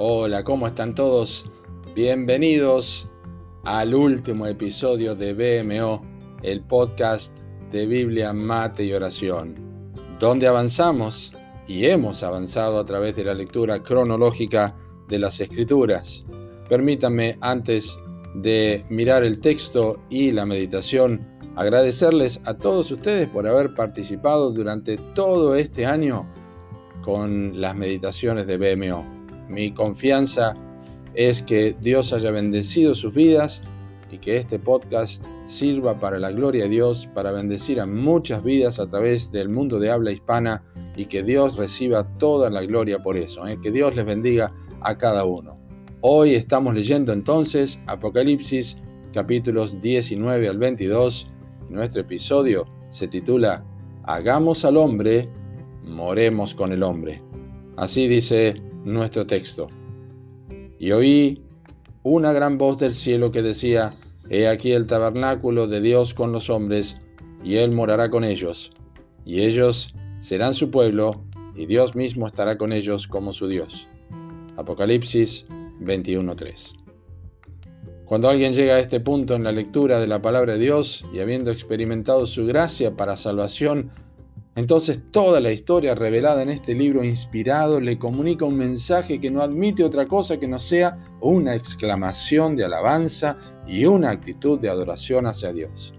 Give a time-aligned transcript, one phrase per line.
[0.00, 1.44] Hola, ¿cómo están todos?
[1.92, 3.08] Bienvenidos
[3.64, 6.04] al último episodio de BMO,
[6.44, 7.36] el podcast
[7.72, 9.56] de Biblia, Mate y Oración,
[10.20, 11.32] donde avanzamos
[11.66, 14.72] y hemos avanzado a través de la lectura cronológica
[15.08, 16.24] de las Escrituras.
[16.68, 17.98] Permítanme, antes
[18.36, 21.26] de mirar el texto y la meditación,
[21.56, 26.32] agradecerles a todos ustedes por haber participado durante todo este año
[27.02, 29.17] con las meditaciones de BMO.
[29.48, 30.54] Mi confianza
[31.14, 33.62] es que Dios haya bendecido sus vidas
[34.10, 38.78] y que este podcast sirva para la gloria de Dios, para bendecir a muchas vidas
[38.78, 40.62] a través del mundo de habla hispana
[40.96, 43.46] y que Dios reciba toda la gloria por eso.
[43.46, 43.58] ¿eh?
[43.62, 45.58] Que Dios les bendiga a cada uno.
[46.00, 48.76] Hoy estamos leyendo entonces Apocalipsis
[49.12, 51.26] capítulos 19 al 22
[51.68, 53.64] y nuestro episodio se titula
[54.04, 55.28] Hagamos al hombre,
[55.84, 57.20] moremos con el hombre.
[57.76, 59.68] Así dice nuestro texto.
[60.78, 61.42] Y oí
[62.02, 63.96] una gran voz del cielo que decía,
[64.30, 66.96] He aquí el tabernáculo de Dios con los hombres,
[67.42, 68.72] y Él morará con ellos,
[69.24, 73.88] y ellos serán su pueblo, y Dios mismo estará con ellos como su Dios.
[74.56, 75.46] Apocalipsis
[75.80, 76.74] 21.3.
[78.04, 81.20] Cuando alguien llega a este punto en la lectura de la palabra de Dios y
[81.20, 83.90] habiendo experimentado su gracia para salvación,
[84.58, 89.40] entonces toda la historia revelada en este libro inspirado le comunica un mensaje que no
[89.40, 93.36] admite otra cosa que no sea una exclamación de alabanza
[93.68, 95.94] y una actitud de adoración hacia Dios.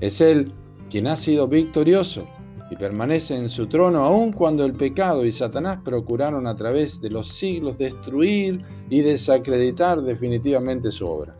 [0.00, 0.52] Es Él
[0.90, 2.26] quien ha sido victorioso
[2.68, 7.10] y permanece en su trono aun cuando el pecado y Satanás procuraron a través de
[7.10, 11.36] los siglos destruir y desacreditar definitivamente su obra.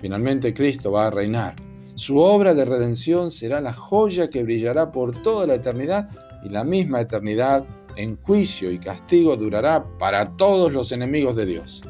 [0.00, 1.54] Finalmente Cristo va a reinar
[1.94, 6.08] su obra de redención será la joya que brillará por toda la eternidad
[6.44, 7.64] y la misma eternidad
[7.96, 11.82] en juicio y castigo durará para todos los enemigos de Dios.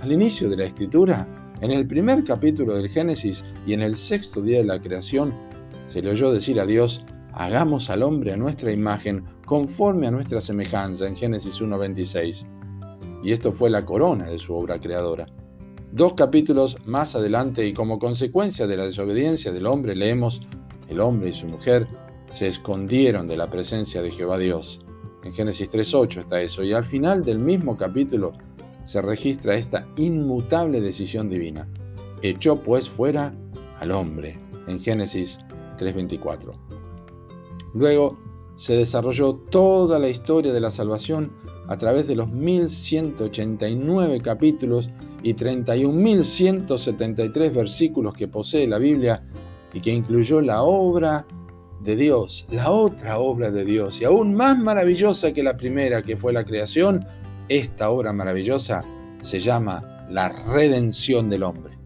[0.00, 1.28] Al inicio de la escritura,
[1.60, 5.32] en el primer capítulo del Génesis y en el sexto día de la creación,
[5.86, 10.40] se le oyó decir a Dios, hagamos al hombre a nuestra imagen, conforme a nuestra
[10.40, 12.46] semejanza, en Génesis 1.26.
[13.22, 15.26] Y esto fue la corona de su obra creadora.
[15.92, 20.40] Dos capítulos más adelante y como consecuencia de la desobediencia del hombre leemos,
[20.88, 21.88] el hombre y su mujer
[22.30, 24.80] se escondieron de la presencia de Jehová Dios.
[25.24, 26.62] En Génesis 3.8 está eso.
[26.62, 28.32] Y al final del mismo capítulo
[28.84, 31.68] se registra esta inmutable decisión divina.
[32.22, 33.34] Echó pues fuera
[33.80, 34.38] al hombre.
[34.68, 35.38] En Génesis
[35.76, 36.52] 3.24.
[37.74, 38.16] Luego
[38.54, 41.32] se desarrolló toda la historia de la salvación
[41.70, 44.90] a través de los 1189 capítulos
[45.22, 49.22] y 31.173 versículos que posee la Biblia
[49.72, 51.24] y que incluyó la obra
[51.80, 56.16] de Dios, la otra obra de Dios, y aún más maravillosa que la primera, que
[56.16, 57.06] fue la creación,
[57.48, 58.82] esta obra maravillosa
[59.20, 61.78] se llama la redención del hombre.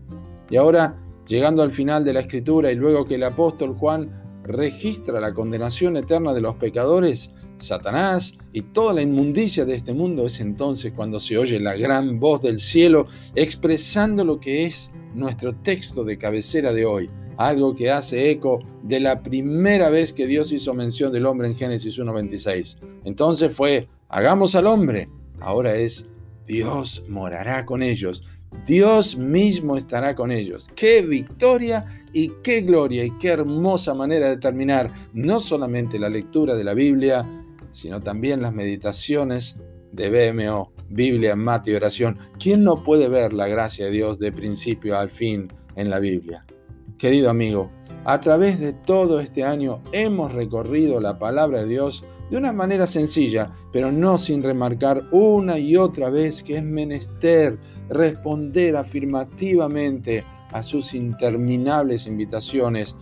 [0.49, 0.97] Y ahora,
[1.27, 5.99] llegando al final de la escritura y luego que el apóstol Juan registra la condenación
[5.99, 11.21] eterna de los pecadores, Satanás y toda la inmundicia de este mundo, es entonces cuando
[11.21, 16.73] se oye la gran voz del cielo expresando lo que es nuestro texto de cabecera
[16.73, 21.27] de hoy, algo que hace eco de la primera vez que Dios hizo mención del
[21.27, 22.77] hombre en Génesis 1.26.
[23.05, 25.09] Entonces fue, hagamos al hombre,
[25.41, 26.07] ahora es,
[26.47, 28.23] Dios morará con ellos.
[28.67, 30.69] Dios mismo estará con ellos.
[30.75, 36.55] ¡Qué victoria y qué gloria y qué hermosa manera de terminar no solamente la lectura
[36.55, 37.44] de la Biblia,
[37.75, 39.57] sino también las meditaciones
[39.93, 42.19] de BMO, Biblia, Mate y Oración.
[42.39, 46.47] ¿Quién no puede ver la gracia de Dios de principio al fin en la Biblia?
[46.99, 47.71] Querido amigo,
[48.05, 52.87] a través de todo este año hemos recorrido la palabra de Dios de una manera
[52.87, 57.59] sencilla, pero no sin remarcar una y otra vez que es menester
[57.89, 62.95] responder afirmativamente a sus interminables invitaciones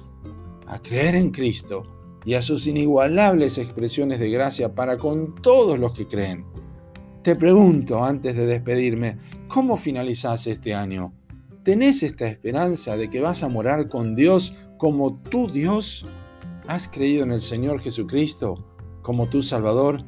[0.66, 5.92] a creer en Cristo y a sus inigualables expresiones de gracia para con todos los
[5.92, 6.44] que creen.
[7.22, 9.18] Te pregunto antes de despedirme,
[9.48, 11.12] ¿cómo finalizás este año?
[11.62, 16.04] ¿Tenés esta esperanza de que vas a morar con Dios como tu Dios?
[16.66, 18.66] ¿Has creído en el Señor Jesucristo
[19.02, 19.98] como tu Salvador?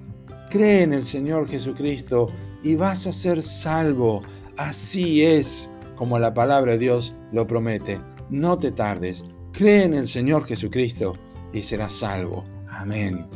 [0.50, 2.28] Cree en el Señor Jesucristo
[2.64, 4.20] y vas a ser salvo.
[4.56, 8.00] Así es como la palabra de Dios lo promete.
[8.30, 9.24] No te tardes.
[9.52, 11.14] Cree en el Señor Jesucristo
[11.54, 12.44] y serás salvo.
[12.68, 13.26] Amén.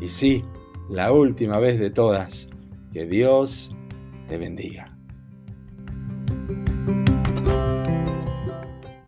[0.00, 0.42] Y sí,
[0.90, 2.48] la última vez de todas,
[2.92, 3.70] que Dios
[4.26, 4.97] te bendiga.